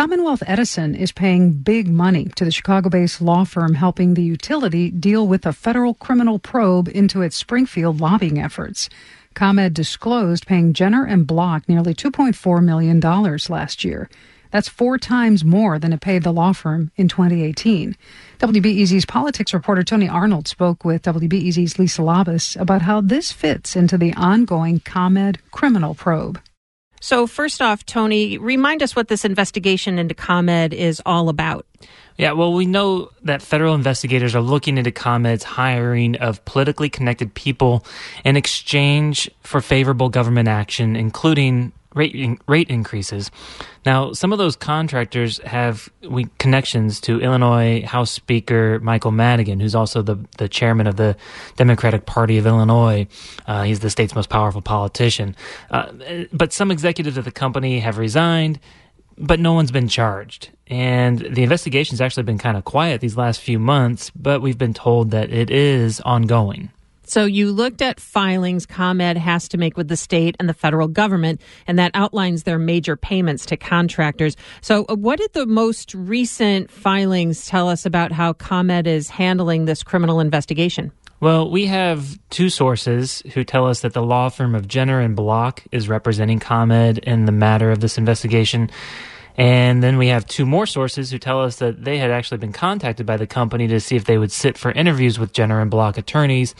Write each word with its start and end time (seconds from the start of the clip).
Commonwealth 0.00 0.42
Edison 0.46 0.94
is 0.94 1.12
paying 1.12 1.52
big 1.52 1.86
money 1.86 2.24
to 2.34 2.46
the 2.46 2.50
Chicago 2.50 2.88
based 2.88 3.20
law 3.20 3.44
firm 3.44 3.74
helping 3.74 4.14
the 4.14 4.22
utility 4.22 4.90
deal 4.90 5.28
with 5.28 5.44
a 5.44 5.52
federal 5.52 5.92
criminal 5.92 6.38
probe 6.38 6.88
into 6.88 7.20
its 7.20 7.36
Springfield 7.36 8.00
lobbying 8.00 8.40
efforts. 8.40 8.88
ComEd 9.34 9.74
disclosed 9.74 10.46
paying 10.46 10.72
Jenner 10.72 11.04
and 11.04 11.26
Block 11.26 11.68
nearly 11.68 11.92
$2.4 11.92 12.64
million 12.64 12.98
last 13.50 13.84
year. 13.84 14.08
That's 14.50 14.70
four 14.70 14.96
times 14.96 15.44
more 15.44 15.78
than 15.78 15.92
it 15.92 16.00
paid 16.00 16.22
the 16.22 16.32
law 16.32 16.54
firm 16.54 16.90
in 16.96 17.06
2018. 17.06 17.94
WBEZ's 18.38 19.04
politics 19.04 19.52
reporter 19.52 19.82
Tony 19.82 20.08
Arnold 20.08 20.48
spoke 20.48 20.82
with 20.82 21.02
WBEZ's 21.02 21.78
Lisa 21.78 22.00
Labuz 22.00 22.58
about 22.58 22.80
how 22.80 23.02
this 23.02 23.32
fits 23.32 23.76
into 23.76 23.98
the 23.98 24.14
ongoing 24.14 24.80
ComEd 24.80 25.40
criminal 25.50 25.94
probe. 25.94 26.40
So, 27.00 27.26
first 27.26 27.62
off, 27.62 27.84
Tony, 27.86 28.36
remind 28.36 28.82
us 28.82 28.94
what 28.94 29.08
this 29.08 29.24
investigation 29.24 29.98
into 29.98 30.14
ComEd 30.14 30.74
is 30.74 31.00
all 31.06 31.30
about. 31.30 31.66
Yeah, 32.18 32.32
well, 32.32 32.52
we 32.52 32.66
know 32.66 33.10
that 33.22 33.40
federal 33.40 33.74
investigators 33.74 34.34
are 34.34 34.42
looking 34.42 34.76
into 34.76 34.90
ComEd's 34.90 35.42
hiring 35.42 36.16
of 36.16 36.44
politically 36.44 36.90
connected 36.90 37.32
people 37.32 37.86
in 38.24 38.36
exchange 38.36 39.30
for 39.42 39.62
favorable 39.62 40.10
government 40.10 40.46
action, 40.46 40.96
including 40.96 41.72
rate 41.94 42.14
in, 42.14 42.38
rate 42.46 42.68
increases. 42.68 43.30
Now, 43.84 44.12
some 44.12 44.32
of 44.32 44.38
those 44.38 44.56
contractors 44.56 45.38
have 45.38 45.88
we, 46.08 46.26
connections 46.38 47.00
to 47.02 47.20
Illinois 47.20 47.82
House 47.82 48.10
Speaker 48.10 48.78
Michael 48.80 49.10
Madigan, 49.10 49.60
who's 49.60 49.74
also 49.74 50.02
the 50.02 50.16
the 50.38 50.48
chairman 50.48 50.86
of 50.86 50.96
the 50.96 51.16
Democratic 51.56 52.06
Party 52.06 52.38
of 52.38 52.46
Illinois. 52.46 53.06
Uh, 53.46 53.62
he's 53.62 53.80
the 53.80 53.90
state's 53.90 54.14
most 54.14 54.28
powerful 54.28 54.62
politician. 54.62 55.34
Uh, 55.70 55.92
but 56.32 56.52
some 56.52 56.70
executives 56.70 57.16
of 57.16 57.24
the 57.24 57.32
company 57.32 57.80
have 57.80 57.98
resigned 57.98 58.60
but 59.20 59.38
no 59.38 59.52
one's 59.52 59.70
been 59.70 59.88
charged. 59.88 60.48
And 60.66 61.18
the 61.18 61.42
investigation's 61.42 62.00
actually 62.00 62.22
been 62.22 62.38
kind 62.38 62.56
of 62.56 62.64
quiet 62.64 63.00
these 63.00 63.16
last 63.16 63.40
few 63.40 63.58
months, 63.58 64.10
but 64.10 64.40
we've 64.40 64.58
been 64.58 64.74
told 64.74 65.10
that 65.10 65.30
it 65.30 65.50
is 65.50 66.00
ongoing. 66.00 66.70
So 67.10 67.24
you 67.24 67.50
looked 67.50 67.82
at 67.82 67.98
filings 67.98 68.66
ComEd 68.66 69.16
has 69.16 69.48
to 69.48 69.58
make 69.58 69.76
with 69.76 69.88
the 69.88 69.96
state 69.96 70.36
and 70.38 70.48
the 70.48 70.54
federal 70.54 70.86
government, 70.86 71.40
and 71.66 71.76
that 71.76 71.90
outlines 71.92 72.44
their 72.44 72.56
major 72.56 72.94
payments 72.94 73.44
to 73.46 73.56
contractors. 73.56 74.36
So, 74.60 74.84
uh, 74.88 74.94
what 74.94 75.18
did 75.18 75.32
the 75.32 75.44
most 75.44 75.92
recent 75.92 76.70
filings 76.70 77.48
tell 77.48 77.68
us 77.68 77.84
about 77.84 78.12
how 78.12 78.34
ComEd 78.34 78.86
is 78.86 79.10
handling 79.10 79.64
this 79.64 79.82
criminal 79.82 80.20
investigation? 80.20 80.92
Well, 81.18 81.50
we 81.50 81.66
have 81.66 82.16
two 82.30 82.48
sources 82.48 83.24
who 83.34 83.42
tell 83.42 83.66
us 83.66 83.80
that 83.80 83.92
the 83.92 84.04
law 84.04 84.28
firm 84.28 84.54
of 84.54 84.68
Jenner 84.68 85.00
and 85.00 85.16
Block 85.16 85.64
is 85.72 85.88
representing 85.88 86.38
ComEd 86.38 86.98
in 86.98 87.24
the 87.24 87.32
matter 87.32 87.72
of 87.72 87.80
this 87.80 87.98
investigation. 87.98 88.70
And 89.36 89.82
then 89.82 89.98
we 89.98 90.08
have 90.08 90.26
two 90.26 90.44
more 90.44 90.66
sources 90.66 91.10
who 91.10 91.18
tell 91.18 91.42
us 91.42 91.56
that 91.56 91.84
they 91.84 91.98
had 91.98 92.10
actually 92.10 92.38
been 92.38 92.52
contacted 92.52 93.06
by 93.06 93.16
the 93.16 93.26
company 93.26 93.68
to 93.68 93.80
see 93.80 93.96
if 93.96 94.04
they 94.04 94.18
would 94.18 94.32
sit 94.32 94.58
for 94.58 94.70
interviews 94.72 95.18
with 95.18 95.32
Jenner 95.32 95.60
and 95.60 95.70
Block 95.70 95.96
attorneys 95.98 96.54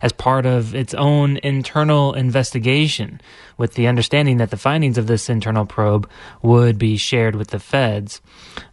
as 0.00 0.12
part 0.12 0.46
of 0.46 0.74
its 0.74 0.94
own 0.94 1.38
internal 1.38 2.14
investigation, 2.14 3.20
with 3.56 3.74
the 3.74 3.88
understanding 3.88 4.36
that 4.36 4.50
the 4.50 4.56
findings 4.56 4.98
of 4.98 5.06
this 5.06 5.28
internal 5.28 5.66
probe 5.66 6.08
would 6.42 6.78
be 6.78 6.96
shared 6.96 7.34
with 7.34 7.48
the 7.48 7.58
feds. 7.58 8.20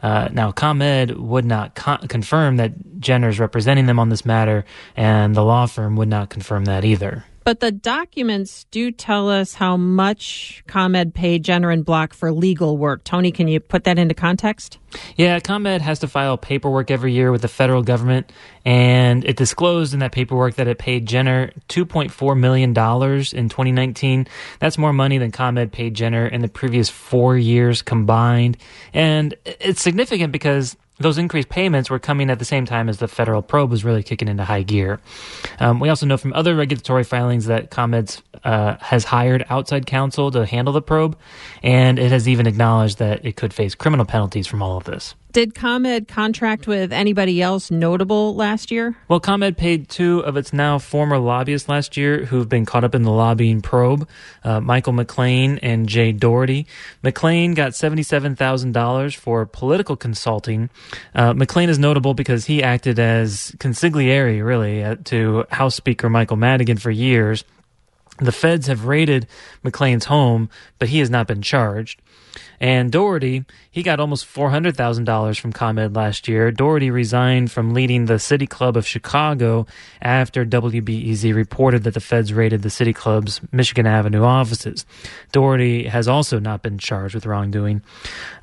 Uh, 0.04 0.30
now, 0.32 0.52
ComEd 0.52 1.18
would 1.18 1.46
not 1.46 1.76
con- 1.76 2.08
confirm 2.08 2.58
that 2.58 3.00
Jenner 3.00 3.30
is 3.30 3.40
representing 3.40 3.88
them 3.88 4.00
on 4.00 4.10
this 4.10 4.26
matter, 4.26 4.66
and 4.96 5.36
the 5.36 5.44
law 5.44 5.66
firm 5.66 5.96
would 5.96 6.10
not 6.10 6.30
confirm 6.30 6.66
that 6.66 6.86
either. 6.86 7.26
But 7.46 7.60
the 7.60 7.72
documents 7.72 8.66
do 8.72 8.90
tell 8.90 9.30
us 9.30 9.54
how 9.54 9.78
much 9.78 10.64
ComEd 10.66 11.14
paid 11.14 11.44
Jenner 11.44 11.70
and 11.70 11.86
Block 11.86 12.16
for 12.16 12.32
legal 12.32 12.76
work. 12.76 13.04
Tony, 13.04 13.32
can 13.32 13.48
you 13.48 13.60
put 13.60 13.84
that 13.84 14.00
into 14.00 14.16
context? 14.16 14.80
Yeah, 15.16 15.40
ComEd 15.40 15.84
has 15.84 16.00
to 16.00 16.08
file 16.08 16.38
paperwork 16.38 16.90
every 16.90 17.14
year 17.14 17.32
with 17.32 17.44
the 17.44 17.48
federal 17.48 17.84
government, 17.84 18.32
and 18.66 19.24
it 19.24 19.38
disclosed 19.38 19.94
in 19.94 20.00
that 20.00 20.12
paperwork 20.12 20.56
that 20.56 20.68
it 20.68 20.80
paid 20.80 21.06
Jenner 21.06 21.52
$2.4 21.70 22.40
million 22.40 22.70
in 22.70 22.74
2019. 23.50 24.28
That's 24.60 24.80
more 24.80 24.94
money 24.94 25.20
than 25.20 25.32
ComEd 25.32 25.72
paid 25.72 25.94
Jenner 25.94 26.26
in 26.26 26.42
the 26.42 26.48
previous 26.48 26.90
four 26.90 27.38
years 27.38 27.84
combined. 27.84 28.58
And 28.92 29.36
it's 29.46 29.84
significant 29.84 30.32
because 30.32 30.76
those 30.98 31.18
increased 31.18 31.50
payments 31.50 31.90
were 31.90 32.00
coming 32.00 32.30
at 32.30 32.40
the 32.40 32.46
same 32.46 32.66
time 32.66 32.90
as 32.90 33.00
the 33.00 33.08
federal 33.08 33.42
probe 33.42 33.70
was 33.70 33.84
really 33.84 34.04
kicking 34.04 34.28
into 34.28 34.46
high 34.46 34.64
gear. 34.64 35.00
Um, 35.60 35.80
we 35.80 35.90
also 35.90 36.06
know 36.06 36.18
from 36.18 36.34
other 36.34 36.56
regulatory 36.56 37.04
filings 37.04 37.46
that 37.46 37.70
ComEd 37.70 38.22
uh, 38.46 38.78
has 38.80 39.04
hired 39.04 39.44
outside 39.50 39.86
counsel 39.86 40.32
to 40.32 40.46
handle 40.46 40.74
the 40.74 40.82
probe, 40.82 41.18
and 41.64 42.00
it 42.00 42.12
has 42.12 42.30
even 42.30 42.48
acknowledged 42.48 43.00
that 43.00 43.26
it 43.26 43.36
could 43.36 43.54
face 43.54 43.76
criminal 43.76 44.06
penalties 44.06 44.48
from 44.48 44.62
all 44.62 44.78
of 44.78 44.86
this. 44.86 45.16
Did 45.36 45.54
ComEd 45.54 46.08
contract 46.08 46.66
with 46.66 46.94
anybody 46.94 47.42
else 47.42 47.70
notable 47.70 48.36
last 48.36 48.72
year? 48.72 48.96
Well, 49.10 49.20
ComEd 49.20 49.58
paid 49.58 49.90
two 49.90 50.20
of 50.20 50.38
its 50.38 50.54
now 50.54 50.80
former 50.80 51.18
lobbyists 51.18 51.68
last 51.68 51.98
year 51.98 52.24
who've 52.24 52.48
been 52.48 52.66
caught 52.66 52.86
up 52.86 52.96
in 52.96 53.02
the 53.02 53.12
lobbying 53.12 53.62
probe 53.62 54.08
uh, 54.46 54.62
Michael 54.62 54.94
McClain 54.94 55.60
and 55.62 55.90
Jay 55.90 56.14
Doherty. 56.14 56.68
McClain 57.04 57.54
got 57.54 57.74
$77,000 57.74 59.16
for 59.18 59.46
political 59.46 59.98
consulting. 59.98 60.70
Uh, 61.14 61.34
McClain 61.34 61.68
is 61.68 61.80
notable 61.80 62.14
because 62.14 62.46
he 62.46 62.64
acted 62.64 62.98
as 62.98 63.52
consigliere, 63.58 64.42
really, 64.42 64.86
uh, 64.86 64.96
to 65.04 65.46
House 65.50 65.76
Speaker 65.76 66.10
Michael 66.10 66.38
Madigan 66.38 66.78
for 66.78 66.92
years. 66.92 67.44
The 68.18 68.32
feds 68.32 68.68
have 68.68 68.86
raided 68.86 69.28
McClain's 69.64 70.06
home, 70.06 70.50
but 70.80 70.90
he 70.90 71.00
has 71.00 71.10
not 71.10 71.28
been 71.28 71.42
charged. 71.42 72.02
And 72.60 72.92
Doherty, 72.92 73.44
he 73.70 73.84
got 73.84 74.00
almost 74.00 74.26
$400,000 74.26 75.40
from 75.40 75.52
ComEd 75.52 75.96
last 75.96 76.28
year. 76.28 76.52
Doherty 76.52 76.90
resigned 76.90 77.52
from 77.52 77.74
leading 77.74 78.06
the 78.06 78.20
City 78.20 78.48
Club 78.48 78.78
of 78.78 78.88
Chicago 78.88 79.68
after 80.02 80.46
WBEZ 80.46 81.36
reported 81.36 81.84
that 81.84 81.94
the 81.94 82.00
feds 82.00 82.34
raided 82.34 82.62
the 82.62 82.70
City 82.70 82.94
Club's 82.94 83.42
Michigan 83.52 83.86
Avenue 83.86 84.24
offices. 84.24 84.86
Doherty 85.32 85.88
has 85.88 86.08
also 86.08 86.40
not 86.40 86.62
been 86.62 86.78
charged 86.78 87.16
with 87.16 87.26
wrongdoing. 87.26 87.82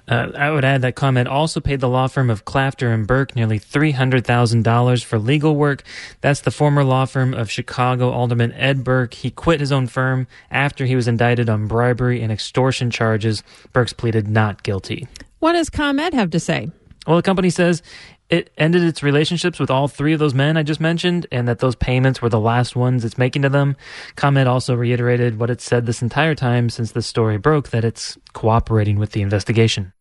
Uh, 0.08 0.30
I 0.36 0.50
would 0.50 0.64
add 0.64 0.82
that 0.82 0.96
ComEd 0.96 1.28
also 1.28 1.60
paid 1.60 1.80
the 1.80 1.88
law 1.88 2.08
firm 2.08 2.28
of 2.28 2.44
Klafter 2.44 2.92
and 2.92 3.06
Burke 3.06 3.36
nearly 3.36 3.58
$300,000 3.58 5.04
for 5.04 5.18
legal 5.18 5.54
work. 5.54 5.84
That's 6.20 6.40
the 6.40 6.50
former 6.50 6.82
law 6.82 7.04
firm 7.04 7.32
of 7.32 7.50
Chicago 7.50 8.10
Alderman 8.10 8.52
Ed 8.52 8.82
Burke. 8.82 9.14
He 9.14 9.30
quit 9.30 9.61
his 9.62 9.72
own 9.72 9.86
firm 9.86 10.26
after 10.50 10.84
he 10.84 10.94
was 10.94 11.08
indicted 11.08 11.48
on 11.48 11.66
bribery 11.66 12.20
and 12.20 12.30
extortion 12.30 12.90
charges. 12.90 13.42
Burke's 13.72 13.94
pleaded 13.94 14.28
not 14.28 14.62
guilty. 14.62 15.08
What 15.38 15.54
does 15.54 15.70
ComEd 15.70 16.12
have 16.12 16.30
to 16.30 16.40
say? 16.40 16.70
Well, 17.06 17.16
the 17.16 17.22
company 17.22 17.50
says 17.50 17.82
it 18.28 18.50
ended 18.56 18.82
its 18.82 19.02
relationships 19.02 19.58
with 19.58 19.70
all 19.70 19.88
three 19.88 20.12
of 20.12 20.18
those 20.18 20.34
men 20.34 20.56
I 20.56 20.62
just 20.62 20.80
mentioned, 20.80 21.26
and 21.32 21.48
that 21.48 21.58
those 21.58 21.74
payments 21.74 22.22
were 22.22 22.28
the 22.28 22.40
last 22.40 22.76
ones 22.76 23.04
it's 23.04 23.18
making 23.18 23.42
to 23.42 23.48
them. 23.48 23.76
ComEd 24.16 24.46
also 24.46 24.74
reiterated 24.74 25.38
what 25.38 25.50
it 25.50 25.60
said 25.60 25.84
this 25.84 26.02
entire 26.02 26.34
time 26.34 26.70
since 26.70 26.92
the 26.92 27.02
story 27.02 27.38
broke 27.38 27.70
that 27.70 27.84
it's 27.84 28.16
cooperating 28.32 28.98
with 28.98 29.12
the 29.12 29.22
investigation. 29.22 29.92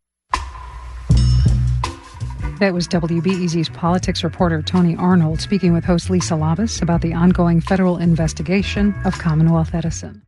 That 2.62 2.76
was 2.76 2.88
WBEZ's 2.90 3.70
politics 3.70 4.24
reporter 4.24 4.62
Tony 4.62 4.96
Arnold 4.96 5.42
speaking 5.42 5.74
with 5.74 5.84
host 5.84 6.12
Lisa 6.12 6.36
Labuz 6.36 6.80
about 6.84 7.02
the 7.02 7.12
ongoing 7.12 7.60
federal 7.60 7.98
investigation 7.98 8.94
of 9.04 9.18
Commonwealth 9.18 9.74
Edison. 9.74 10.22